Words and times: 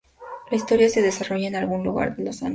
La 0.49 0.55
historia 0.57 0.89
se 0.89 1.03
desarrolla 1.03 1.47
en 1.47 1.55
algún 1.55 1.83
lugar 1.83 2.15
de 2.15 2.23
los 2.23 2.41
Andes. 2.41 2.49